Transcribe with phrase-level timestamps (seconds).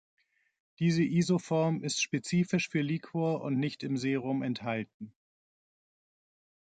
[0.79, 5.13] Diese Isoform ist spezifisch für Liquor und nicht im Serum enthalten.